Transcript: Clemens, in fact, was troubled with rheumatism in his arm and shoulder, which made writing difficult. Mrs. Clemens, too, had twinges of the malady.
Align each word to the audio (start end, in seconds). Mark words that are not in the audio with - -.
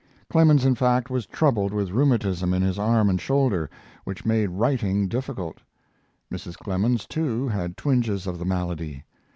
Clemens, 0.31 0.65
in 0.65 0.73
fact, 0.73 1.11
was 1.11 1.27
troubled 1.27 1.71
with 1.71 1.91
rheumatism 1.91 2.55
in 2.55 2.63
his 2.63 2.79
arm 2.79 3.07
and 3.07 3.21
shoulder, 3.21 3.69
which 4.03 4.25
made 4.25 4.47
writing 4.49 5.07
difficult. 5.07 5.61
Mrs. 6.33 6.57
Clemens, 6.57 7.05
too, 7.05 7.47
had 7.49 7.77
twinges 7.77 8.25
of 8.25 8.39
the 8.39 8.45
malady. 8.45 9.03